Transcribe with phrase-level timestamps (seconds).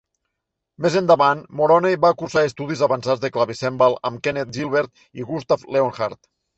[0.85, 6.33] Més endavant, Moroney va cursar estudis avançats de clavicèmbal amb Kenneth Gilbert i Gustav Leonhardt.